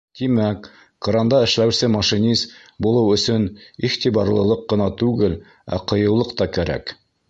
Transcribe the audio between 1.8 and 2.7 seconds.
машинист